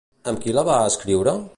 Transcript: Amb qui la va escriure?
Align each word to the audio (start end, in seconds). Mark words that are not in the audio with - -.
Amb 0.31 0.41
qui 0.45 0.55
la 0.59 0.63
va 0.71 0.79
escriure? 0.93 1.37